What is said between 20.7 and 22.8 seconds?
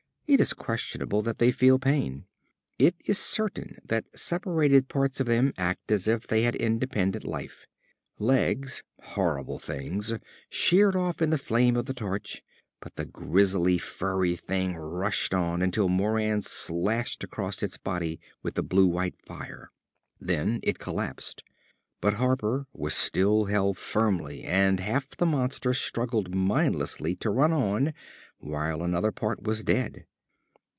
collapsed. But Harper